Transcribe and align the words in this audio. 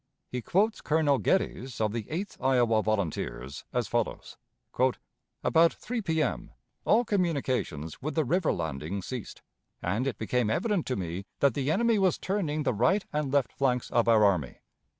He 0.31 0.41
quotes 0.41 0.81
Colonel 0.81 1.19
Geddes, 1.19 1.79
of 1.79 1.91
the 1.93 2.09
Eighth 2.09 2.35
Iowa 2.41 2.81
Volunteers, 2.81 3.65
as 3.71 3.87
follows: 3.87 4.35
"About 5.43 5.73
3 5.73 6.01
P.M. 6.01 6.49
all 6.85 7.05
communications 7.05 8.01
with 8.01 8.15
the 8.15 8.25
river 8.25 8.51
(landing) 8.51 9.03
ceased, 9.03 9.43
and 9.79 10.07
it 10.07 10.17
became 10.17 10.49
evident 10.49 10.87
to 10.87 10.95
me 10.95 11.25
that 11.39 11.53
the 11.53 11.69
enemy 11.69 11.99
was 11.99 12.17
turning 12.17 12.63
the 12.63 12.73
right 12.73 13.05
and 13.13 13.31
left 13.31 13.53
flanks 13.53 13.91
of 13.91 14.07
our 14.07 14.25
army. 14.25 14.57